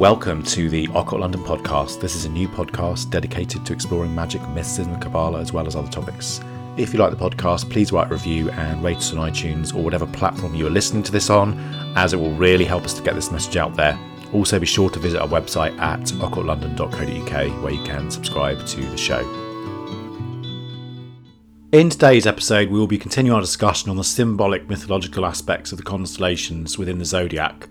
Welcome 0.00 0.42
to 0.44 0.70
the 0.70 0.88
Occult 0.94 1.20
London 1.20 1.42
podcast. 1.44 2.00
This 2.00 2.16
is 2.16 2.24
a 2.24 2.30
new 2.30 2.48
podcast 2.48 3.10
dedicated 3.10 3.66
to 3.66 3.74
exploring 3.74 4.14
magic, 4.14 4.40
mysticism, 4.48 4.94
and 4.94 5.02
Kabbalah, 5.02 5.40
as 5.40 5.52
well 5.52 5.66
as 5.66 5.76
other 5.76 5.90
topics. 5.90 6.40
If 6.78 6.94
you 6.94 6.98
like 6.98 7.10
the 7.10 7.18
podcast, 7.18 7.70
please 7.70 7.92
write 7.92 8.10
a 8.10 8.14
review 8.14 8.48
and 8.52 8.82
rate 8.82 8.96
us 8.96 9.12
on 9.12 9.30
iTunes 9.30 9.74
or 9.74 9.82
whatever 9.82 10.06
platform 10.06 10.54
you 10.54 10.66
are 10.66 10.70
listening 10.70 11.02
to 11.02 11.12
this 11.12 11.28
on, 11.28 11.52
as 11.98 12.14
it 12.14 12.16
will 12.16 12.32
really 12.32 12.64
help 12.64 12.84
us 12.84 12.94
to 12.94 13.02
get 13.02 13.14
this 13.14 13.30
message 13.30 13.58
out 13.58 13.76
there. 13.76 13.98
Also, 14.32 14.58
be 14.58 14.64
sure 14.64 14.88
to 14.88 14.98
visit 14.98 15.20
our 15.20 15.28
website 15.28 15.78
at 15.78 16.00
occultlondon.co.uk 16.00 17.62
where 17.62 17.72
you 17.74 17.84
can 17.84 18.10
subscribe 18.10 18.66
to 18.68 18.80
the 18.80 18.96
show. 18.96 19.20
In 21.72 21.90
today's 21.90 22.26
episode, 22.26 22.70
we 22.70 22.78
will 22.78 22.86
be 22.86 22.96
continuing 22.96 23.34
our 23.34 23.42
discussion 23.42 23.90
on 23.90 23.96
the 23.96 24.04
symbolic 24.04 24.66
mythological 24.66 25.26
aspects 25.26 25.72
of 25.72 25.76
the 25.76 25.84
constellations 25.84 26.78
within 26.78 26.98
the 26.98 27.04
zodiac 27.04 27.68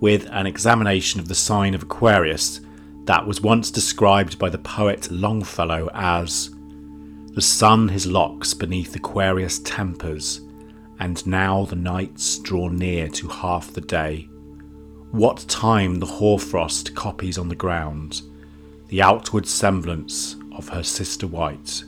with 0.00 0.26
an 0.32 0.46
examination 0.46 1.20
of 1.20 1.28
the 1.28 1.34
sign 1.34 1.74
of 1.74 1.82
Aquarius 1.82 2.60
that 3.04 3.26
was 3.26 3.40
once 3.40 3.70
described 3.70 4.38
by 4.38 4.48
the 4.48 4.58
poet 4.58 5.10
Longfellow 5.10 5.90
as 5.94 6.50
the 7.34 7.42
sun 7.42 7.88
his 7.88 8.06
locks 8.06 8.54
beneath 8.54 8.96
Aquarius 8.96 9.60
tempers, 9.60 10.40
and 10.98 11.24
now 11.26 11.64
the 11.64 11.76
nights 11.76 12.38
draw 12.38 12.68
near 12.68 13.08
to 13.08 13.28
half 13.28 13.72
the 13.72 13.80
day. 13.80 14.28
What 15.12 15.44
time 15.48 15.96
the 15.96 16.06
hoarfrost 16.06 16.94
copies 16.94 17.38
on 17.38 17.48
the 17.48 17.54
ground 17.54 18.22
the 18.88 19.00
outward 19.00 19.46
semblance 19.46 20.34
of 20.50 20.68
her 20.68 20.82
sister 20.82 21.24
white, 21.28 21.84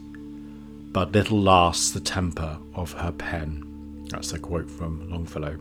but 0.92 1.10
little 1.10 1.40
lasts 1.40 1.90
the 1.90 2.00
temper 2.00 2.56
of 2.74 2.92
her 2.92 3.10
pen. 3.10 4.06
That's 4.08 4.32
a 4.32 4.38
quote 4.38 4.70
from 4.70 5.10
Longfellow. 5.10 5.58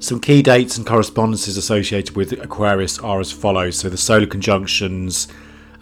Some 0.00 0.18
key 0.18 0.40
dates 0.40 0.78
and 0.78 0.86
correspondences 0.86 1.58
associated 1.58 2.16
with 2.16 2.32
Aquarius 2.32 2.98
are 3.00 3.20
as 3.20 3.30
follows. 3.30 3.76
So 3.76 3.90
the 3.90 3.98
solar 3.98 4.24
conjunctions 4.24 5.28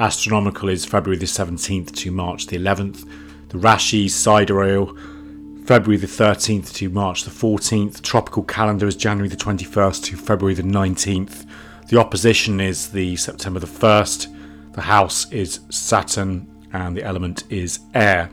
astronomical 0.01 0.69
is 0.69 0.85
February 0.85 1.17
the 1.17 1.27
17th 1.27 1.95
to 1.95 2.11
March 2.11 2.49
the 2.49 2.59
11th. 2.59 3.09
The 3.51 3.59
Rashi 3.59 4.11
sidereal 4.11 4.99
February 5.67 5.99
the 5.99 6.09
13th 6.09 6.75
to 6.75 6.89
March 6.91 7.23
the 7.23 7.31
14th. 7.31 8.03
Tropical 8.03 8.43
calendar 8.43 8.89
is 8.89 8.97
January 8.97 9.29
the 9.29 9.37
21st 9.37 10.03
to 10.07 10.17
February 10.17 10.55
the 10.55 10.65
19th. 10.65 11.47
The 11.89 12.01
opposition 12.01 12.61
is 12.61 12.91
the 12.91 13.15
September 13.15 13.61
the 13.61 13.69
1st. 13.69 14.73
The 14.75 14.83
house 14.83 15.31
is 15.31 15.61
Saturn 15.71 16.49
and 16.73 16.97
the 16.97 17.05
element 17.05 17.45
is 17.51 17.79
air. 17.95 18.31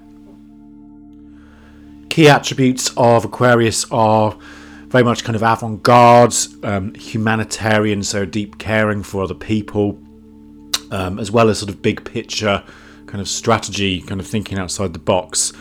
Key 2.09 2.27
attributes 2.27 2.91
of 2.97 3.23
Aquarius 3.23 3.85
are 3.91 4.35
very 4.95 5.03
much 5.03 5.25
kind 5.25 5.35
of 5.35 5.43
avant 5.43 5.83
garde, 5.83 6.33
um, 6.63 6.93
humanitarian, 6.93 8.01
so 8.01 8.23
deep 8.23 8.57
caring 8.57 9.03
for 9.03 9.21
other 9.21 9.33
people, 9.33 10.01
um, 10.89 11.19
as 11.19 11.29
well 11.29 11.49
as 11.49 11.59
sort 11.59 11.69
of 11.69 11.81
big 11.81 12.05
picture 12.05 12.63
kind 13.05 13.19
of 13.19 13.27
strategy, 13.27 13.99
kind 13.99 14.21
of 14.21 14.25
thinking 14.25 14.57
outside 14.57 14.93
the 14.93 14.99
box. 14.99 15.51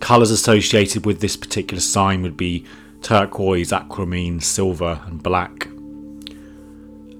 Colours 0.00 0.32
associated 0.32 1.06
with 1.06 1.20
this 1.20 1.36
particular 1.36 1.80
sign 1.80 2.22
would 2.22 2.36
be 2.36 2.64
turquoise, 3.00 3.72
aquamarine, 3.72 4.40
silver, 4.40 5.00
and 5.06 5.22
black. 5.22 5.68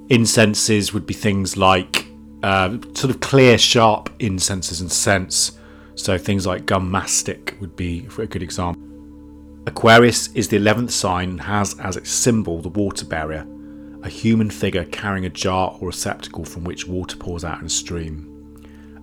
Incenses 0.09 0.93
would 0.93 1.07
be 1.07 1.15
things 1.15 1.57
like 1.57 2.05
uh, 2.43 2.71
sort 2.95 3.15
of 3.15 3.21
clear, 3.21 3.57
sharp 3.57 4.11
incenses 4.19 4.81
and 4.81 4.91
scents. 4.91 5.53
So 5.95 6.19
things 6.19 6.49
like 6.49 6.67
gum 6.67 6.91
mastic 6.91 7.57
would 7.61 7.77
be 7.77 8.09
a 8.19 8.27
good 8.27 8.43
example. 8.43 8.90
Aquarius 9.67 10.33
is 10.33 10.49
the 10.49 10.59
11th 10.59 10.91
sign 10.91 11.31
and 11.31 11.41
has 11.43 11.79
as 11.81 11.97
its 11.97 12.11
symbol 12.11 12.63
the 12.63 12.71
water 12.71 13.05
bearer, 13.05 13.47
a 14.03 14.09
human 14.09 14.49
figure 14.49 14.87
carrying 14.87 15.27
a 15.27 15.31
jar 15.31 15.77
or 15.79 15.89
receptacle 15.89 16.47
from 16.47 16.65
which 16.65 16.87
water 16.89 17.17
pours 17.17 17.45
out 17.45 17.61
in 17.61 17.67
a 17.67 17.71
stream. 17.71 18.27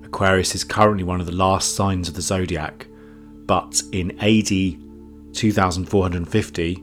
Aquarius 0.03 0.56
is 0.56 0.63
currently 0.63 1.03
one 1.03 1.19
of 1.19 1.28
the 1.28 1.31
last 1.31 1.75
signs 1.75 2.07
of 2.09 2.16
the 2.16 2.23
zodiac, 2.23 2.88
but 3.46 3.84
in 3.91 4.12
AD 4.19 4.47
2450, 5.34 6.75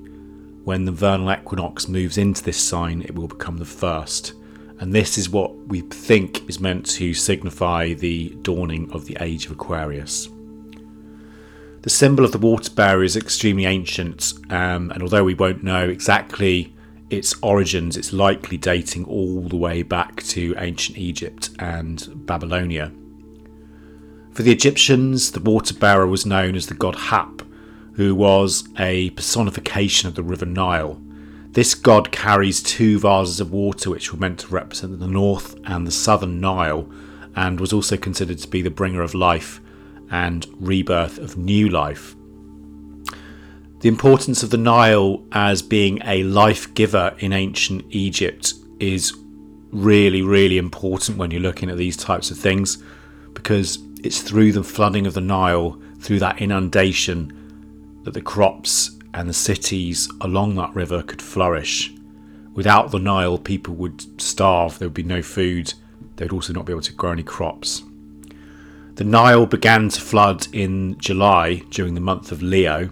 when 0.62 0.84
the 0.84 0.92
vernal 0.92 1.32
equinox 1.32 1.88
moves 1.88 2.16
into 2.16 2.44
this 2.44 2.56
sign, 2.56 3.02
it 3.02 3.14
will 3.16 3.26
become 3.26 3.56
the 3.56 3.64
first. 3.64 4.34
And 4.78 4.92
this 4.92 5.18
is 5.18 5.28
what 5.28 5.52
we 5.66 5.80
think 5.80 6.48
is 6.48 6.60
meant 6.60 6.86
to 6.90 7.12
signify 7.12 7.92
the 7.94 8.30
dawning 8.42 8.90
of 8.92 9.06
the 9.06 9.16
age 9.20 9.46
of 9.46 9.52
Aquarius. 9.52 10.28
The 11.84 11.90
symbol 11.90 12.24
of 12.24 12.32
the 12.32 12.38
water 12.38 12.70
bearer 12.70 13.04
is 13.04 13.14
extremely 13.14 13.66
ancient, 13.66 14.32
um, 14.48 14.90
and 14.90 15.02
although 15.02 15.22
we 15.22 15.34
won't 15.34 15.62
know 15.62 15.86
exactly 15.86 16.74
its 17.10 17.34
origins, 17.42 17.98
it's 17.98 18.10
likely 18.10 18.56
dating 18.56 19.04
all 19.04 19.42
the 19.42 19.58
way 19.58 19.82
back 19.82 20.22
to 20.22 20.54
ancient 20.56 20.96
Egypt 20.96 21.50
and 21.58 22.24
Babylonia. 22.24 22.90
For 24.32 24.42
the 24.42 24.50
Egyptians, 24.50 25.32
the 25.32 25.40
water 25.40 25.74
bearer 25.74 26.06
was 26.06 26.24
known 26.24 26.56
as 26.56 26.68
the 26.68 26.74
god 26.74 26.94
Hap, 26.94 27.42
who 27.96 28.14
was 28.14 28.66
a 28.78 29.10
personification 29.10 30.08
of 30.08 30.14
the 30.14 30.22
river 30.22 30.46
Nile. 30.46 30.98
This 31.50 31.74
god 31.74 32.10
carries 32.10 32.62
two 32.62 32.98
vases 32.98 33.40
of 33.40 33.52
water 33.52 33.90
which 33.90 34.10
were 34.10 34.18
meant 34.18 34.38
to 34.38 34.46
represent 34.48 34.98
the 35.00 35.06
north 35.06 35.54
and 35.64 35.86
the 35.86 35.92
southern 35.92 36.40
Nile, 36.40 36.90
and 37.36 37.60
was 37.60 37.74
also 37.74 37.98
considered 37.98 38.38
to 38.38 38.48
be 38.48 38.62
the 38.62 38.70
bringer 38.70 39.02
of 39.02 39.12
life 39.12 39.60
and 40.10 40.46
rebirth 40.60 41.18
of 41.18 41.36
new 41.36 41.68
life. 41.68 42.14
The 43.80 43.88
importance 43.88 44.42
of 44.42 44.50
the 44.50 44.56
Nile 44.56 45.22
as 45.32 45.60
being 45.60 46.00
a 46.04 46.22
life 46.22 46.72
giver 46.74 47.14
in 47.18 47.32
ancient 47.32 47.84
Egypt 47.90 48.54
is 48.80 49.14
really, 49.72 50.22
really 50.22 50.56
important 50.56 51.18
when 51.18 51.30
you're 51.30 51.40
looking 51.40 51.68
at 51.68 51.76
these 51.76 51.96
types 51.96 52.30
of 52.30 52.38
things 52.38 52.82
because 53.34 53.78
it's 54.02 54.22
through 54.22 54.52
the 54.52 54.64
flooding 54.64 55.06
of 55.06 55.14
the 55.14 55.20
Nile, 55.20 55.78
through 55.98 56.20
that 56.20 56.40
inundation, 56.40 58.00
that 58.04 58.14
the 58.14 58.22
crops 58.22 58.98
and 59.12 59.28
the 59.28 59.34
cities 59.34 60.08
along 60.20 60.54
that 60.54 60.74
river 60.74 61.02
could 61.02 61.20
flourish. 61.20 61.92
Without 62.54 62.90
the 62.90 62.98
Nile, 62.98 63.36
people 63.36 63.74
would 63.74 64.20
starve, 64.20 64.78
there 64.78 64.88
would 64.88 64.94
be 64.94 65.02
no 65.02 65.22
food, 65.22 65.74
they 66.16 66.24
would 66.24 66.32
also 66.32 66.52
not 66.52 66.66
be 66.66 66.72
able 66.72 66.82
to 66.82 66.92
grow 66.92 67.12
any 67.12 67.22
crops. 67.22 67.82
The 68.94 69.02
Nile 69.02 69.44
began 69.44 69.88
to 69.88 70.00
flood 70.00 70.46
in 70.52 70.96
July 70.98 71.62
during 71.70 71.94
the 71.94 72.00
month 72.00 72.30
of 72.30 72.42
Leo, 72.42 72.90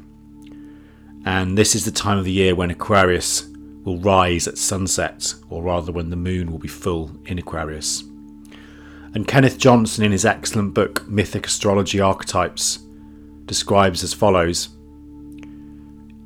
and 1.25 1.57
this 1.57 1.77
is 1.77 1.85
the 1.85 1.93
time 1.93 2.19
of 2.19 2.25
the 2.25 2.33
year 2.33 2.57
when 2.57 2.73
Aquarius 2.73 3.47
will 3.85 3.99
rise 3.99 4.49
at 4.49 4.59
sunset, 4.59 5.33
or 5.49 5.63
rather, 5.63 5.93
when 5.93 6.11
the 6.11 6.17
moon 6.17 6.51
will 6.51 6.59
be 6.59 6.67
full 6.67 7.13
in 7.27 7.39
Aquarius. 7.39 8.03
And 9.15 9.29
Kenneth 9.29 9.59
Johnson, 9.59 10.03
in 10.05 10.11
his 10.11 10.25
excellent 10.25 10.75
book 10.75 11.07
Mythic 11.07 11.47
Astrology 11.47 12.01
Archetypes, 12.01 12.81
describes 13.47 14.03
as 14.03 14.13
follows 14.13 14.71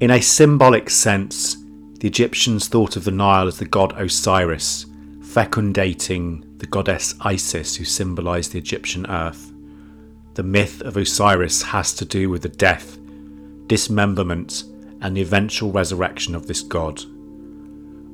In 0.01 0.11
a 0.11 0.23
symbolic 0.23 0.89
sense, 0.89 1.59
the 2.01 2.09
Egyptians 2.09 2.69
thought 2.69 2.97
of 2.97 3.05
the 3.05 3.11
Nile 3.11 3.47
as 3.47 3.59
the 3.59 3.67
god 3.67 3.93
Osiris, 4.01 4.87
fecundating 5.21 6.47
the 6.57 6.67
goddess 6.67 7.15
Isis, 7.21 7.77
who 7.77 7.85
symbolised 7.85 8.53
the 8.53 8.59
Egyptian 8.59 9.05
earth 9.11 9.53
the 10.37 10.43
myth 10.43 10.83
of 10.83 10.99
Osiris 10.99 11.63
has 11.63 11.95
to 11.95 12.05
do 12.05 12.29
with 12.29 12.43
the 12.43 12.49
death, 12.51 12.99
dismemberment, 13.69 14.65
and 15.01 15.17
the 15.17 15.23
eventual 15.23 15.73
resurrection 15.73 16.35
of 16.35 16.47
this 16.47 16.61
god. 16.61 17.03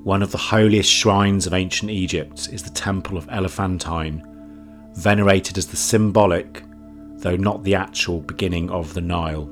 One 0.04 0.22
of 0.22 0.30
the 0.30 0.38
holiest 0.38 0.88
shrines 0.88 1.48
of 1.48 1.52
ancient 1.52 1.90
Egypt 1.90 2.48
is 2.52 2.62
the 2.62 2.70
Temple 2.70 3.18
of 3.18 3.28
Elephantine, 3.28 4.24
venerated 4.94 5.58
as 5.58 5.66
the 5.66 5.76
symbolic, 5.76 6.62
though 7.18 7.34
not 7.34 7.64
the 7.64 7.74
actual, 7.74 8.20
beginning 8.20 8.70
of 8.70 8.94
the 8.94 9.00
Nile. 9.00 9.50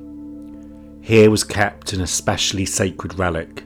Here 1.01 1.29
was 1.29 1.43
kept 1.43 1.91
an 1.91 1.99
especially 1.99 2.65
sacred 2.65 3.19
relic, 3.19 3.65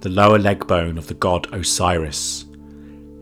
the 0.00 0.08
lower 0.08 0.38
leg 0.38 0.66
bone 0.66 0.98
of 0.98 1.06
the 1.06 1.14
god 1.14 1.46
Osiris. 1.52 2.44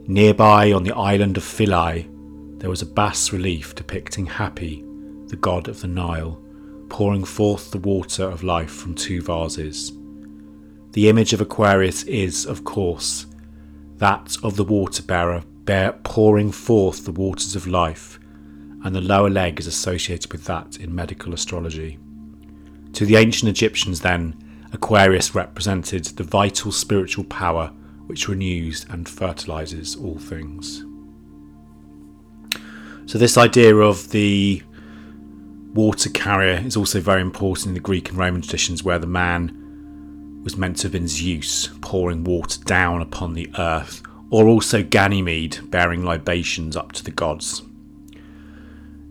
Nearby 0.06 0.72
on 0.72 0.82
the 0.82 0.96
island 0.96 1.36
of 1.36 1.44
Philae, 1.44 2.08
there 2.56 2.70
was 2.70 2.80
a 2.80 2.86
bas 2.86 3.34
relief 3.34 3.74
depicting 3.74 4.26
Hapi, 4.26 4.93
the 5.28 5.36
god 5.36 5.68
of 5.68 5.80
the 5.80 5.88
Nile, 5.88 6.40
pouring 6.88 7.24
forth 7.24 7.70
the 7.70 7.78
water 7.78 8.24
of 8.24 8.42
life 8.42 8.70
from 8.70 8.94
two 8.94 9.22
vases. 9.22 9.92
The 10.92 11.08
image 11.08 11.32
of 11.32 11.40
Aquarius 11.40 12.04
is, 12.04 12.46
of 12.46 12.64
course, 12.64 13.26
that 13.96 14.36
of 14.42 14.56
the 14.56 14.64
water 14.64 15.02
bearer 15.02 15.42
bear, 15.64 15.92
pouring 16.04 16.52
forth 16.52 17.04
the 17.04 17.12
waters 17.12 17.56
of 17.56 17.66
life, 17.66 18.20
and 18.84 18.94
the 18.94 19.00
lower 19.00 19.30
leg 19.30 19.58
is 19.58 19.66
associated 19.66 20.30
with 20.30 20.44
that 20.44 20.76
in 20.78 20.94
medical 20.94 21.32
astrology. 21.32 21.98
To 22.92 23.06
the 23.06 23.16
ancient 23.16 23.48
Egyptians, 23.48 24.00
then, 24.00 24.36
Aquarius 24.72 25.34
represented 25.34 26.04
the 26.04 26.24
vital 26.24 26.70
spiritual 26.70 27.24
power 27.24 27.72
which 28.06 28.28
renews 28.28 28.84
and 28.90 29.08
fertilizes 29.08 29.96
all 29.96 30.18
things. 30.18 30.84
So, 33.06 33.18
this 33.18 33.36
idea 33.36 33.76
of 33.76 34.10
the 34.10 34.62
water 35.74 36.08
carrier 36.08 36.62
is 36.64 36.76
also 36.76 37.00
very 37.00 37.20
important 37.20 37.66
in 37.66 37.74
the 37.74 37.80
Greek 37.80 38.08
and 38.08 38.18
Roman 38.18 38.42
traditions, 38.42 38.82
where 38.82 38.98
the 38.98 39.06
man 39.06 40.40
was 40.44 40.56
meant 40.56 40.76
to 40.78 40.82
have 40.84 40.92
been 40.92 41.08
Zeus, 41.08 41.68
pouring 41.80 42.22
water 42.22 42.60
down 42.64 43.02
upon 43.02 43.34
the 43.34 43.50
earth, 43.58 44.02
or 44.30 44.46
also 44.46 44.82
Ganymede, 44.82 45.70
bearing 45.70 46.04
libations 46.04 46.76
up 46.76 46.92
to 46.92 47.04
the 47.04 47.10
gods. 47.10 47.62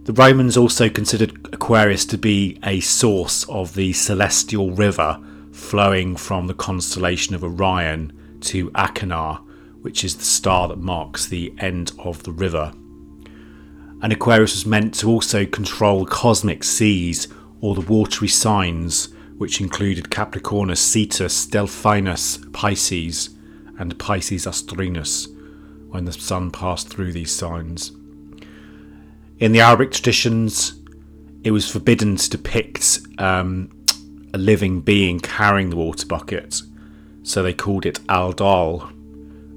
The 0.03 0.13
Romans 0.13 0.57
also 0.57 0.89
considered 0.89 1.47
Aquarius 1.53 2.05
to 2.07 2.17
be 2.17 2.59
a 2.63 2.79
source 2.81 3.45
of 3.45 3.73
the 3.73 3.93
celestial 3.93 4.71
river 4.71 5.19
flowing 5.51 6.15
from 6.15 6.47
the 6.47 6.53
constellation 6.53 7.35
of 7.35 7.43
Orion 7.43 8.11
to 8.41 8.69
Achernar, 8.71 9.41
which 9.81 10.03
is 10.03 10.15
the 10.15 10.25
star 10.25 10.67
that 10.67 10.77
marks 10.77 11.25
the 11.25 11.53
end 11.57 11.93
of 11.99 12.23
the 12.23 12.31
river. 12.31 12.73
And 14.03 14.11
Aquarius 14.11 14.53
was 14.53 14.65
meant 14.65 14.93
to 14.95 15.09
also 15.09 15.45
control 15.45 16.05
cosmic 16.05 16.65
seas 16.65 17.29
or 17.61 17.73
the 17.73 17.81
watery 17.81 18.27
signs, 18.27 19.07
which 19.37 19.61
included 19.61 20.09
Capricornus, 20.09 20.79
Cetus, 20.79 21.47
Delphinus, 21.47 22.51
Pisces, 22.51 23.29
and 23.79 23.97
Pisces 23.97 24.45
Austrinus, 24.45 25.27
when 25.87 26.03
the 26.03 26.11
sun 26.11 26.51
passed 26.51 26.89
through 26.89 27.13
these 27.13 27.31
signs. 27.31 27.93
In 29.39 29.53
the 29.53 29.61
Arabic 29.61 29.91
traditions, 29.91 30.73
it 31.45 31.51
was 31.51 31.71
forbidden 31.71 32.17
to 32.17 32.29
depict 32.29 32.99
um, 33.19 33.71
a 34.33 34.37
living 34.37 34.81
being 34.81 35.21
carrying 35.21 35.69
the 35.69 35.77
water 35.77 36.05
bucket, 36.05 36.61
so 37.23 37.41
they 37.41 37.53
called 37.53 37.85
it 37.85 38.01
Al 38.09 38.33
Dal, 38.33 38.91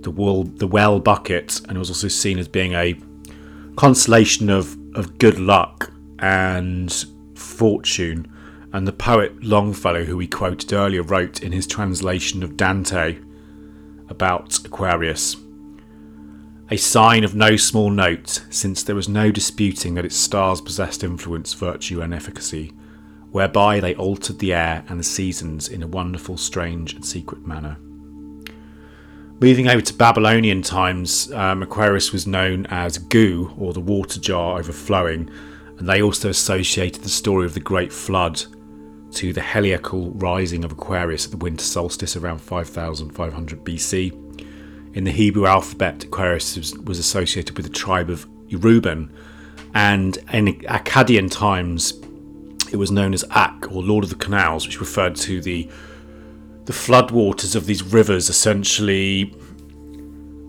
the 0.03 0.11
well 0.71 1.01
bucket, 1.01 1.61
and 1.67 1.77
it 1.77 1.79
was 1.81 1.91
also 1.91 2.07
seen 2.07 2.39
as 2.39 2.47
being 2.47 2.75
a 2.75 2.97
constellation 3.77 4.51
of, 4.51 4.77
of 4.95 5.19
good 5.19 5.39
luck 5.39 5.93
and 6.19 7.07
fortune. 7.35 8.33
And 8.73 8.87
the 8.87 8.93
poet 8.93 9.43
Longfellow, 9.45 10.05
who 10.05 10.17
we 10.17 10.27
quoted 10.27 10.73
earlier, 10.73 11.03
wrote 11.03 11.43
in 11.43 11.53
his 11.53 11.67
translation 11.67 12.43
of 12.43 12.57
Dante 12.57 13.19
about 14.09 14.59
Aquarius 14.65 15.37
a 16.69 16.77
sign 16.77 17.23
of 17.23 17.35
no 17.35 17.55
small 17.57 17.91
note, 17.91 18.43
since 18.51 18.83
there 18.83 18.97
was 18.97 19.09
no 19.09 19.31
disputing 19.31 19.95
that 19.95 20.05
its 20.05 20.17
stars 20.17 20.61
possessed 20.61 21.05
influence, 21.05 21.55
virtue, 21.55 22.01
and 22.01 22.13
efficacy, 22.13 22.73
whereby 23.31 23.79
they 23.79 23.95
altered 23.95 24.41
the 24.41 24.53
air 24.53 24.85
and 24.89 24.99
the 24.99 25.05
seasons 25.05 25.69
in 25.69 25.83
a 25.85 25.87
wonderful, 25.87 26.37
strange, 26.37 26.93
and 26.93 27.05
secret 27.05 27.47
manner. 27.47 27.77
Moving 29.39 29.69
over 29.69 29.83
to 29.83 29.95
Babylonian 29.95 30.63
times, 30.63 31.31
um, 31.33 31.63
Aquarius 31.63 32.13
was 32.13 32.27
known 32.27 32.67
as 32.67 32.97
Gu, 32.97 33.55
or 33.59 33.73
the 33.73 33.81
water 33.81 34.19
jar 34.19 34.59
overflowing, 34.59 35.31
and 35.79 35.89
they 35.89 36.01
also 36.01 36.31
associated 36.31 37.03
the 37.03 37.11
story 37.11 37.45
of 37.45 37.53
the 37.53 37.61
Great 37.61 37.93
Flood 37.93 38.43
to 39.13 39.33
the 39.33 39.43
heliacal 39.43 40.11
rising 40.21 40.65
of 40.65 40.73
Aquarius 40.73 41.27
at 41.27 41.31
the 41.31 41.37
winter 41.37 41.65
solstice 41.65 42.17
around 42.17 42.39
5500 42.39 43.65
BC 43.65 44.27
in 44.97 45.05
the 45.05 45.13
Hebrew 45.13 45.45
alphabet, 45.45 46.05
Aquarius 46.05 46.57
was, 46.57 46.75
was 46.79 46.99
associated 46.99 47.55
with 47.55 47.67
the 47.67 47.73
tribe 47.73 48.09
of 48.09 48.27
Reuben, 48.51 49.13
and 49.75 50.17
in 50.33 50.47
Akkadian 50.63 51.31
times, 51.31 51.93
it 52.73 52.77
was 52.77 52.91
known 52.91 53.13
as 53.13 53.23
Ak, 53.31 53.71
or 53.71 53.83
Lord 53.83 54.05
of 54.05 54.11
the 54.11 54.17
Canals, 54.17 54.67
which 54.67 54.81
referred 54.81 55.15
to 55.17 55.43
the 55.43 55.71
the 56.67 56.73
floodwaters 56.73 57.57
of 57.57 57.67
these 57.67 57.83
rivers 57.83 58.29
essentially 58.29 59.35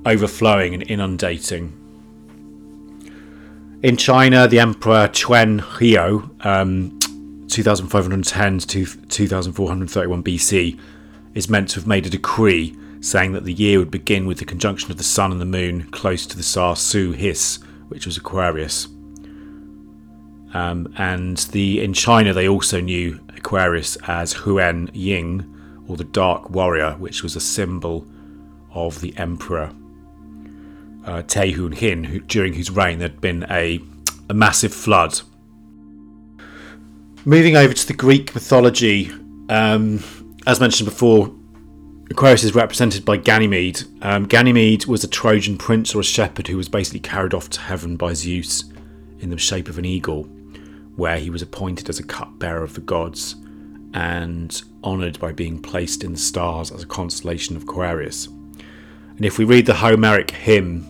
overflowing 0.06 0.74
and 0.74 0.84
inundating. 0.84 1.74
In 3.84 3.96
China, 3.96 4.48
the 4.48 4.60
Emperor 4.60 5.08
Chuen 5.08 5.60
Hio, 5.60 6.30
um, 6.42 6.98
2510 7.50 8.60
to 8.60 8.86
2431 8.86 10.24
BC, 10.24 10.80
is 11.36 11.50
meant 11.50 11.70
to 11.70 11.76
have 11.76 11.88
made 11.88 12.08
a 12.08 12.10
decree 12.10 12.76
saying 13.00 13.34
that 13.34 13.46
the 13.46 13.54
year 13.54 13.78
would 13.78 13.92
begin 13.92 14.26
with 14.26 14.40
the 14.40 14.46
conjunction 14.46 14.90
of 14.90 14.98
the 14.98 15.04
Sun 15.04 15.32
and 15.32 15.40
the 15.40 15.46
Moon 15.46 15.84
close 15.92 16.26
to 16.26 16.36
the 16.36 16.42
star 16.42 16.76
Su 16.76 17.12
His, 17.12 17.60
which 17.90 18.08
was 18.08 18.18
Aquarius. 18.18 18.88
Um, 20.54 20.92
and 20.98 21.38
the 21.52 21.84
in 21.84 21.94
China 21.94 22.34
they 22.34 22.48
also 22.48 22.82
knew 22.82 23.20
Aquarius 23.36 23.96
as 24.08 24.34
Huan 24.34 24.90
Ying, 24.94 25.57
or 25.88 25.98
the 25.98 26.04
Dark 26.04 26.50
Warrior, 26.50 26.92
which 26.94 27.24
was 27.24 27.36
a 27.36 27.40
symbol 27.40 28.06
of 28.74 29.02
the 29.02 29.16
Emperor 29.18 29.74
uh, 31.06 31.24
Hin, 31.32 32.04
who, 32.04 32.20
during 32.20 32.54
whose 32.54 32.70
reign 32.70 33.00
there 33.00 33.10
had 33.10 33.22
been 33.22 33.46
a, 33.50 33.80
a 34.30 34.34
massive 34.34 34.74
flood. 34.74 35.22
Moving 37.26 37.56
over 37.56 37.74
to 37.74 37.88
the 37.88 37.94
Greek 37.94 38.34
mythology, 38.36 39.12
um, 39.50 40.04
as 40.46 40.60
mentioned 40.60 40.90
before, 40.90 41.34
Aquarius 42.10 42.44
is 42.44 42.56
represented 42.56 43.04
by 43.04 43.18
Ganymede. 43.18 43.84
Um, 44.02 44.26
Ganymede 44.26 44.86
was 44.86 45.04
a 45.04 45.10
Trojan 45.10 45.58
prince 45.58 45.94
or 45.94 46.00
a 46.00 46.06
shepherd 46.06 46.48
who 46.48 46.58
was 46.58 46.70
basically 46.70 47.02
carried 47.02 47.34
off 47.34 47.50
to 47.52 47.60
heaven 47.60 47.98
by 47.98 48.14
Zeus 48.14 48.66
in 49.20 49.30
the 49.30 49.38
shape 49.38 49.68
of 49.68 49.78
an 49.78 49.86
eagle, 49.86 50.24
where 50.96 51.18
he 51.18 51.30
was 51.30 51.42
appointed 51.42 51.90
as 51.90 52.00
a 52.00 52.04
cupbearer 52.04 52.64
of 52.64 52.76
the 52.76 52.82
gods 52.82 53.36
and 53.94 54.62
honoured 54.84 55.20
by 55.20 55.32
being 55.32 55.62
placed 55.62 56.04
in 56.04 56.14
the 56.14 56.18
stars 56.18 56.72
as 56.72 56.84
a 56.84 56.88
constellation 56.88 57.56
of 57.56 57.64
Aquarius. 57.64 58.28
And 58.28 59.26
if 59.26 59.38
we 59.38 59.46
read 59.46 59.66
the 59.66 59.74
Homeric 59.74 60.32
hymn 60.32 60.86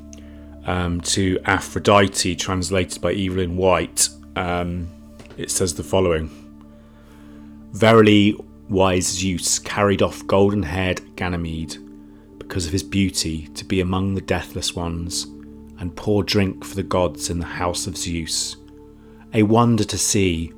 um, 0.65 0.99
to 1.01 1.39
Aphrodite, 1.45 2.35
translated 2.35 3.01
by 3.01 3.13
Evelyn 3.13 3.55
White, 3.55 4.09
um, 4.35 4.89
it 5.37 5.49
says 5.49 5.75
the 5.75 5.83
following 5.83 6.29
Verily, 7.71 8.35
wise 8.69 9.07
Zeus 9.07 9.59
carried 9.59 10.01
off 10.01 10.25
golden 10.27 10.63
haired 10.63 11.15
Ganymede 11.15 11.77
because 12.39 12.65
of 12.65 12.71
his 12.71 12.83
beauty 12.83 13.47
to 13.49 13.63
be 13.63 13.81
among 13.81 14.15
the 14.15 14.21
deathless 14.21 14.75
ones 14.75 15.23
and 15.79 15.95
pour 15.95 16.23
drink 16.23 16.65
for 16.65 16.75
the 16.75 16.83
gods 16.83 17.29
in 17.29 17.39
the 17.39 17.45
house 17.45 17.87
of 17.87 17.97
Zeus. 17.97 18.57
A 19.33 19.43
wonder 19.43 19.83
to 19.83 19.97
see, 19.97 20.51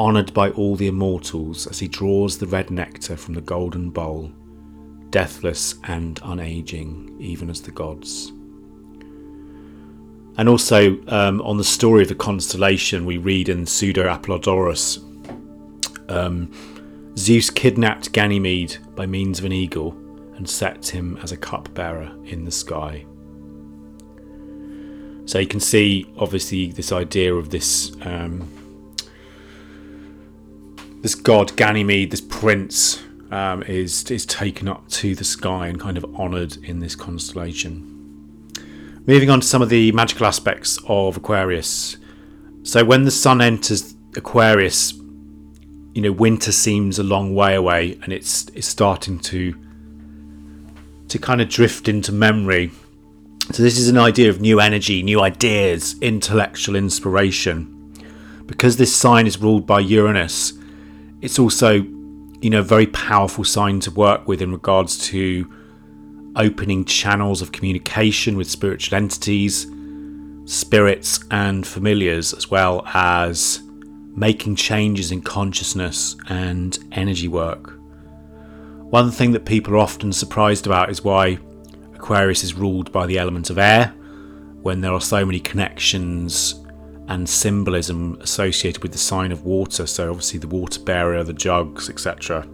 honoured 0.00 0.32
by 0.32 0.48
all 0.50 0.74
the 0.76 0.88
immortals 0.88 1.66
as 1.66 1.78
he 1.78 1.86
draws 1.86 2.38
the 2.38 2.46
red 2.46 2.70
nectar 2.70 3.16
from 3.16 3.34
the 3.34 3.40
golden 3.42 3.90
bowl, 3.90 4.32
deathless 5.10 5.74
and 5.84 6.18
unaging, 6.22 7.20
even 7.20 7.50
as 7.50 7.60
the 7.60 7.70
gods. 7.70 8.32
And 10.38 10.48
also 10.48 10.96
um, 11.08 11.42
on 11.42 11.58
the 11.58 11.64
story 11.64 12.02
of 12.02 12.08
the 12.08 12.14
constellation, 12.14 13.04
we 13.04 13.18
read 13.18 13.50
in 13.50 13.66
Pseudo 13.66 14.08
Apollodorus. 14.08 15.04
Um, 16.10 16.50
Zeus 17.18 17.50
kidnapped 17.50 18.12
Ganymede 18.12 18.78
by 18.94 19.04
means 19.04 19.38
of 19.38 19.44
an 19.44 19.52
eagle 19.52 19.90
and 20.36 20.48
set 20.48 20.88
him 20.88 21.18
as 21.22 21.30
a 21.30 21.36
cupbearer 21.36 22.10
in 22.24 22.46
the 22.46 22.50
sky. 22.50 23.04
So 25.26 25.38
you 25.38 25.46
can 25.46 25.60
see, 25.60 26.10
obviously, 26.16 26.72
this 26.72 26.90
idea 26.90 27.34
of 27.34 27.50
this 27.50 27.92
um, 28.02 28.50
this 31.02 31.14
god 31.14 31.56
Ganymede, 31.56 32.10
this 32.10 32.20
prince, 32.20 33.02
um, 33.30 33.62
is 33.64 34.10
is 34.10 34.26
taken 34.26 34.68
up 34.68 34.88
to 34.88 35.14
the 35.14 35.24
sky 35.24 35.68
and 35.68 35.80
kind 35.80 35.96
of 35.96 36.04
honoured 36.16 36.56
in 36.64 36.80
this 36.80 36.94
constellation. 36.94 37.86
Moving 39.06 39.30
on 39.30 39.40
to 39.40 39.46
some 39.46 39.62
of 39.62 39.68
the 39.68 39.92
magical 39.92 40.26
aspects 40.26 40.78
of 40.86 41.16
Aquarius. 41.16 41.96
So 42.62 42.84
when 42.84 43.04
the 43.04 43.10
sun 43.10 43.40
enters 43.40 43.94
Aquarius, 44.14 44.92
you 45.94 46.02
know 46.02 46.12
winter 46.12 46.52
seems 46.52 46.98
a 46.98 47.02
long 47.02 47.34
way 47.34 47.54
away 47.54 47.98
and 48.02 48.12
it's 48.12 48.48
it's 48.54 48.66
starting 48.66 49.18
to 49.18 49.54
to 51.08 51.18
kind 51.18 51.40
of 51.40 51.48
drift 51.48 51.88
into 51.88 52.12
memory 52.12 52.70
so 53.50 53.62
this 53.62 53.76
is 53.76 53.88
an 53.88 53.98
idea 53.98 54.30
of 54.30 54.40
new 54.40 54.60
energy 54.60 55.02
new 55.02 55.20
ideas 55.20 55.96
intellectual 56.00 56.76
inspiration 56.76 57.76
because 58.46 58.76
this 58.76 58.94
sign 58.94 59.26
is 59.26 59.38
ruled 59.38 59.66
by 59.66 59.80
uranus 59.80 60.52
it's 61.20 61.38
also 61.38 61.72
you 62.40 62.50
know 62.50 62.60
a 62.60 62.64
very 62.64 62.86
powerful 62.86 63.44
sign 63.44 63.80
to 63.80 63.90
work 63.90 64.26
with 64.26 64.40
in 64.40 64.52
regards 64.52 64.98
to 65.08 65.50
opening 66.36 66.84
channels 66.84 67.42
of 67.42 67.52
communication 67.52 68.36
with 68.36 68.48
spiritual 68.48 68.96
entities 68.96 69.66
spirits 70.50 71.20
and 71.30 71.66
familiars 71.66 72.32
as 72.32 72.50
well 72.50 72.82
as 72.94 73.62
making 74.16 74.56
changes 74.56 75.12
in 75.12 75.22
consciousness 75.22 76.16
and 76.28 76.78
energy 76.92 77.28
work. 77.28 77.78
One 78.90 79.12
thing 79.12 79.30
that 79.32 79.44
people 79.44 79.74
are 79.74 79.78
often 79.78 80.12
surprised 80.12 80.66
about 80.66 80.90
is 80.90 81.04
why 81.04 81.38
Aquarius 81.94 82.42
is 82.42 82.54
ruled 82.54 82.90
by 82.90 83.06
the 83.06 83.18
element 83.18 83.50
of 83.50 83.58
air 83.58 83.94
when 84.62 84.80
there 84.80 84.92
are 84.92 85.00
so 85.00 85.24
many 85.24 85.38
connections 85.38 86.54
and 87.10 87.28
symbolism 87.28 88.16
associated 88.20 88.82
with 88.82 88.92
the 88.92 88.98
sign 88.98 89.32
of 89.32 89.44
water, 89.44 89.84
so 89.84 90.10
obviously 90.10 90.38
the 90.38 90.46
water 90.46 90.80
bearer, 90.80 91.24
the 91.24 91.32
jugs, 91.32 91.90
etc. 91.90 92.46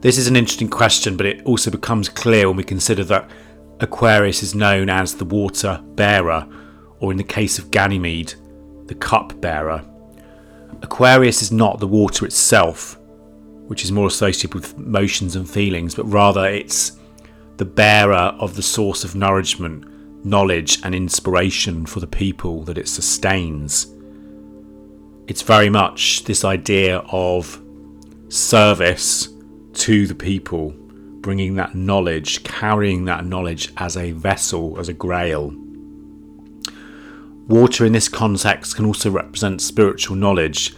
This 0.00 0.16
is 0.16 0.26
an 0.26 0.36
interesting 0.36 0.70
question, 0.70 1.18
but 1.18 1.26
it 1.26 1.44
also 1.44 1.70
becomes 1.70 2.08
clear 2.08 2.48
when 2.48 2.56
we 2.56 2.64
consider 2.64 3.04
that 3.04 3.30
Aquarius 3.80 4.42
is 4.42 4.54
known 4.54 4.88
as 4.88 5.14
the 5.14 5.26
water 5.26 5.82
bearer, 5.94 6.48
or 7.00 7.12
in 7.12 7.18
the 7.18 7.24
case 7.24 7.58
of 7.58 7.70
Ganymede, 7.70 8.34
the 8.86 8.94
cup 8.94 9.38
bearer. 9.40 9.84
Aquarius 10.80 11.42
is 11.42 11.52
not 11.52 11.78
the 11.78 11.86
water 11.86 12.24
itself, 12.24 12.98
which 13.66 13.84
is 13.84 13.92
more 13.92 14.06
associated 14.06 14.54
with 14.54 14.78
motions 14.78 15.36
and 15.36 15.48
feelings, 15.48 15.94
but 15.94 16.04
rather 16.04 16.46
it's 16.46 16.98
the 17.58 17.66
bearer 17.66 18.34
of 18.40 18.56
the 18.56 18.62
source 18.62 19.04
of 19.04 19.14
nourishment, 19.14 19.84
knowledge, 20.24 20.80
and 20.82 20.94
inspiration 20.94 21.86
for 21.86 22.00
the 22.00 22.06
people 22.06 22.64
that 22.64 22.78
it 22.78 22.88
sustains. 22.88 23.94
It's 25.26 25.42
very 25.42 25.70
much 25.70 26.24
this 26.24 26.44
idea 26.44 26.98
of 27.10 27.62
service 28.28 29.28
to 29.74 30.06
the 30.06 30.14
people, 30.14 30.70
bringing 31.20 31.54
that 31.56 31.74
knowledge, 31.74 32.42
carrying 32.44 33.04
that 33.04 33.24
knowledge 33.24 33.72
as 33.76 33.96
a 33.96 34.12
vessel, 34.12 34.78
as 34.78 34.88
a 34.88 34.92
grail. 34.92 35.54
Water 37.46 37.86
in 37.86 37.92
this 37.92 38.08
context 38.08 38.76
can 38.76 38.84
also 38.84 39.10
represent 39.10 39.62
spiritual 39.62 40.16
knowledge, 40.16 40.74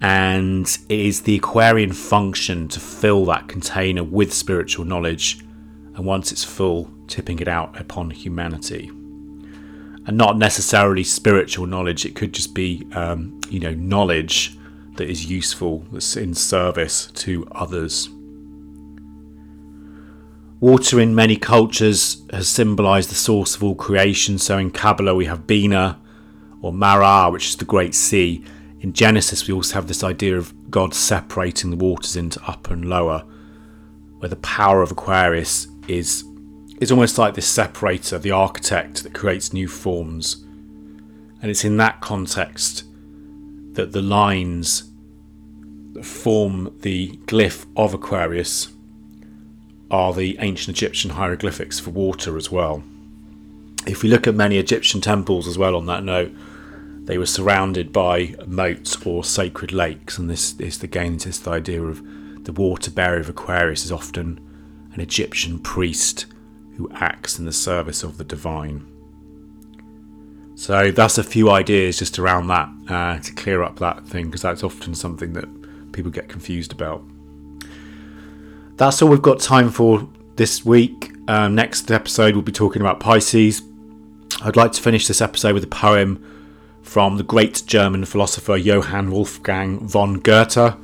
and 0.00 0.66
it 0.88 1.00
is 1.00 1.22
the 1.22 1.36
Aquarian 1.36 1.92
function 1.92 2.68
to 2.68 2.78
fill 2.78 3.24
that 3.26 3.48
container 3.48 4.04
with 4.04 4.32
spiritual 4.32 4.84
knowledge, 4.84 5.40
and 5.98 6.06
once 6.06 6.30
it's 6.30 6.44
full, 6.44 6.88
tipping 7.08 7.40
it 7.40 7.48
out 7.48 7.78
upon 7.78 8.10
humanity. 8.10 8.86
And 10.06 10.16
not 10.16 10.38
necessarily 10.38 11.02
spiritual 11.02 11.66
knowledge, 11.66 12.06
it 12.06 12.14
could 12.14 12.32
just 12.32 12.54
be, 12.54 12.86
um, 12.92 13.40
you 13.50 13.58
know, 13.58 13.74
knowledge 13.74 14.56
that 14.94 15.10
is 15.10 15.26
useful, 15.26 15.84
that's 15.90 16.16
in 16.16 16.34
service 16.34 17.08
to 17.14 17.48
others. 17.50 18.08
Water 20.60 21.00
in 21.00 21.16
many 21.16 21.36
cultures 21.36 22.24
has 22.32 22.48
symbolised 22.48 23.10
the 23.10 23.16
source 23.16 23.56
of 23.56 23.64
all 23.64 23.74
creation. 23.74 24.38
So 24.38 24.56
in 24.56 24.70
Kabbalah 24.70 25.16
we 25.16 25.24
have 25.24 25.48
Binah 25.48 25.98
or 26.62 26.72
Marah, 26.72 27.28
which 27.32 27.48
is 27.48 27.56
the 27.56 27.64
Great 27.64 27.94
Sea. 27.94 28.44
In 28.80 28.92
Genesis 28.92 29.48
we 29.48 29.52
also 29.54 29.74
have 29.74 29.88
this 29.88 30.04
idea 30.04 30.38
of 30.38 30.70
God 30.70 30.94
separating 30.94 31.70
the 31.70 31.76
waters 31.76 32.14
into 32.14 32.40
upper 32.46 32.72
and 32.72 32.88
lower, 32.88 33.24
where 34.18 34.28
the 34.28 34.36
power 34.36 34.80
of 34.80 34.92
Aquarius 34.92 35.66
is 35.88 36.24
is 36.80 36.92
almost 36.92 37.18
like 37.18 37.34
this 37.34 37.48
separator, 37.48 38.18
the 38.18 38.30
architect 38.30 39.02
that 39.02 39.12
creates 39.12 39.52
new 39.52 39.66
forms. 39.66 40.44
And 41.42 41.50
it's 41.50 41.64
in 41.64 41.76
that 41.78 42.00
context 42.00 42.84
that 43.72 43.92
the 43.92 44.02
lines 44.02 44.90
that 45.92 46.04
form 46.04 46.76
the 46.82 47.18
glyph 47.26 47.66
of 47.76 47.94
Aquarius 47.94 48.72
are 49.90 50.12
the 50.12 50.36
ancient 50.38 50.76
Egyptian 50.76 51.10
hieroglyphics 51.10 51.80
for 51.80 51.90
water 51.90 52.36
as 52.36 52.50
well. 52.50 52.84
If 53.86 54.02
we 54.02 54.08
look 54.08 54.26
at 54.26 54.34
many 54.34 54.58
Egyptian 54.58 55.00
temples 55.00 55.48
as 55.48 55.58
well 55.58 55.74
on 55.74 55.86
that 55.86 56.04
note, 56.04 56.32
they 57.04 57.18
were 57.18 57.26
surrounded 57.26 57.92
by 57.92 58.34
moats 58.46 59.04
or 59.06 59.24
sacred 59.24 59.72
lakes, 59.72 60.18
and 60.18 60.28
this 60.28 60.58
is 60.60 60.82
again 60.82 61.16
this 61.16 61.46
idea 61.48 61.82
of 61.82 62.02
the 62.44 62.52
water 62.52 62.90
bearer 62.90 63.18
of 63.18 63.28
Aquarius 63.28 63.84
is 63.84 63.92
often 63.92 64.38
an 64.98 65.04
Egyptian 65.04 65.58
priest 65.58 66.26
who 66.76 66.90
acts 66.94 67.38
in 67.38 67.44
the 67.44 67.52
service 67.52 68.02
of 68.02 68.18
the 68.18 68.24
divine. 68.24 68.86
So 70.54 70.90
that's 70.90 71.18
a 71.18 71.24
few 71.24 71.50
ideas 71.50 71.98
just 71.98 72.18
around 72.18 72.48
that 72.48 72.68
uh, 72.88 73.18
to 73.20 73.32
clear 73.32 73.62
up 73.62 73.78
that 73.78 74.06
thing 74.06 74.26
because 74.26 74.42
that's 74.42 74.64
often 74.64 74.94
something 74.94 75.32
that 75.34 75.92
people 75.92 76.10
get 76.10 76.28
confused 76.28 76.72
about 76.72 77.02
that's 78.78 79.02
all 79.02 79.08
we've 79.08 79.20
got 79.20 79.40
time 79.40 79.70
for 79.70 80.08
this 80.36 80.64
week. 80.64 81.12
Um, 81.26 81.54
next 81.56 81.90
episode, 81.90 82.34
we'll 82.34 82.42
be 82.42 82.52
talking 82.52 82.80
about 82.80 83.00
Pisces. 83.00 83.60
I'd 84.40 84.56
like 84.56 84.72
to 84.72 84.80
finish 84.80 85.08
this 85.08 85.20
episode 85.20 85.52
with 85.52 85.64
a 85.64 85.68
poem 85.68 86.24
from 86.82 87.16
the 87.16 87.24
great 87.24 87.64
German 87.66 88.04
philosopher 88.04 88.56
Johann 88.56 89.10
Wolfgang 89.10 89.80
von 89.80 90.20
Goethe, 90.20 90.76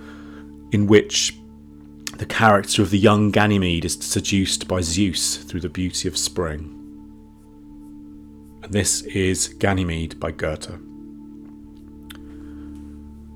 in 0.73 0.88
which 0.88 1.38
the 2.18 2.26
character 2.26 2.80
of 2.80 2.90
the 2.90 2.99
young 2.99 3.30
Ganymede 3.30 3.85
is 3.85 3.94
seduced 3.94 4.68
by 4.68 4.80
Zeus 4.80 5.38
through 5.38 5.61
the 5.61 5.68
beauty 5.68 6.06
of 6.09 6.16
spring. 6.16 6.71
And 8.62 8.73
this 8.73 9.02
is 9.02 9.49
Ganymede 9.49 10.21
by 10.21 10.30
Goethe. 10.30 10.80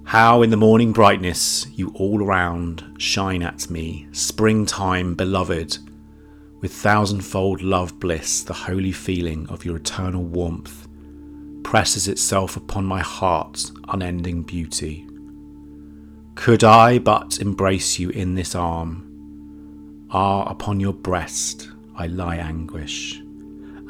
How 0.05 0.43
in 0.43 0.51
the 0.51 0.57
morning 0.57 0.93
brightness 0.93 1.67
you 1.75 1.91
all 1.95 2.23
around 2.23 2.97
shine 2.99 3.43
at 3.43 3.69
me, 3.69 4.07
springtime 4.13 5.15
beloved, 5.15 5.79
with 6.61 6.73
thousandfold 6.73 7.63
love 7.63 7.99
bliss, 8.01 8.43
the 8.43 8.55
holy 8.55 8.93
feeling 8.93 9.47
of 9.49 9.65
your 9.65 9.77
eternal 9.77 10.23
warmth 10.23 10.89
presses 11.63 12.09
itself 12.09 12.57
upon 12.57 12.85
my 12.85 13.01
heart's 13.01 13.73
unending 13.89 14.43
beauty. 14.43 15.08
Could 16.39 16.63
I 16.63 16.99
but 16.99 17.41
embrace 17.41 17.99
you 17.99 18.11
in 18.11 18.37
this 18.37 18.55
arm, 18.55 20.07
ah, 20.11 20.45
upon 20.45 20.79
your 20.79 20.93
breast 20.93 21.69
I 21.97 22.07
lie 22.07 22.37
anguish, 22.37 23.19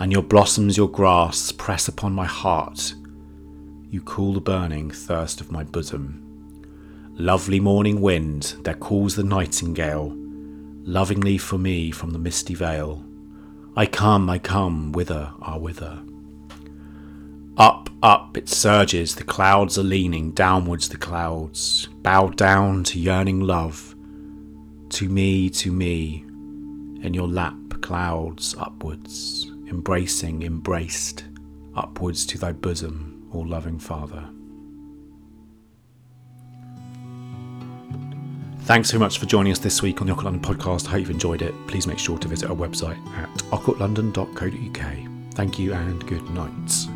and 0.00 0.10
your 0.10 0.22
blossoms, 0.22 0.74
your 0.74 0.88
grass 0.88 1.52
press 1.52 1.88
upon 1.88 2.14
my 2.14 2.24
heart 2.24 2.94
you 3.90 4.00
cool 4.02 4.32
the 4.32 4.40
burning 4.40 4.90
thirst 4.90 5.42
of 5.42 5.50
my 5.50 5.62
bosom. 5.62 6.24
Lovely 7.18 7.60
morning 7.60 8.00
wind 8.00 8.54
that 8.64 8.80
calls 8.80 9.14
the 9.14 9.24
nightingale, 9.24 10.14
lovingly 10.84 11.36
for 11.36 11.58
me 11.58 11.90
from 11.90 12.12
the 12.12 12.18
misty 12.18 12.54
vale. 12.54 13.04
I 13.76 13.84
come, 13.86 14.28
I 14.28 14.38
come, 14.38 14.92
whither, 14.92 15.32
ah, 15.42 15.58
whither? 15.58 16.02
Up, 17.58 17.90
up 18.04 18.36
it 18.36 18.48
surges, 18.48 19.16
the 19.16 19.24
clouds 19.24 19.76
are 19.78 19.82
leaning, 19.82 20.30
downwards 20.30 20.88
the 20.88 20.96
clouds, 20.96 21.88
bowed 22.02 22.36
down 22.36 22.84
to 22.84 23.00
yearning 23.00 23.40
love. 23.40 23.96
To 24.90 25.08
me, 25.08 25.50
to 25.50 25.72
me, 25.72 26.24
in 27.02 27.12
your 27.14 27.26
lap, 27.26 27.56
clouds 27.80 28.54
upwards, 28.58 29.50
embracing, 29.68 30.44
embraced, 30.44 31.24
upwards 31.74 32.24
to 32.26 32.38
thy 32.38 32.52
bosom 32.52 33.28
all 33.32 33.46
loving 33.46 33.78
Father. 33.78 34.28
Thanks 38.62 38.90
so 38.90 38.98
much 38.98 39.18
for 39.18 39.26
joining 39.26 39.50
us 39.50 39.58
this 39.58 39.82
week 39.82 40.00
on 40.00 40.06
the 40.06 40.12
Occult 40.12 40.26
London 40.26 40.42
podcast. 40.42 40.86
I 40.88 40.90
hope 40.90 41.00
you've 41.00 41.10
enjoyed 41.10 41.42
it. 41.42 41.54
Please 41.66 41.86
make 41.86 41.98
sure 41.98 42.18
to 42.18 42.28
visit 42.28 42.50
our 42.50 42.56
website 42.56 43.04
at 43.16 43.28
occultlondon.co.uk. 43.50 45.34
Thank 45.34 45.58
you 45.58 45.72
and 45.72 46.06
good 46.06 46.28
night. 46.30 46.88